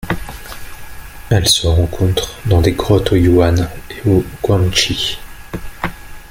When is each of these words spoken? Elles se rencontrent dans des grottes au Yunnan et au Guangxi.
Elles 1.29 1.47
se 1.47 1.67
rencontrent 1.67 2.39
dans 2.47 2.59
des 2.59 2.71
grottes 2.71 3.11
au 3.11 3.15
Yunnan 3.17 3.69
et 3.91 4.09
au 4.09 4.23
Guangxi. 4.41 5.19